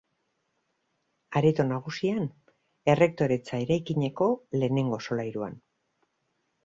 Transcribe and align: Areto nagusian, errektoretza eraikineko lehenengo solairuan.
Areto 1.41 1.65
nagusian, 1.67 2.25
errektoretza 2.93 3.61
eraikineko 3.67 4.31
lehenengo 4.63 5.01
solairuan. 5.09 5.61